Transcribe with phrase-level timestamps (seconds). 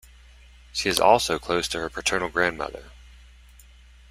[0.73, 2.85] She is also close to her paternal grandmother.